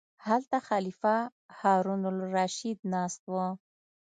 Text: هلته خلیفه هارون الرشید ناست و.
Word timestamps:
هلته 0.27 0.57
خلیفه 0.69 1.15
هارون 1.59 2.01
الرشید 2.11 2.79
ناست 2.93 3.21
و. 3.31 3.33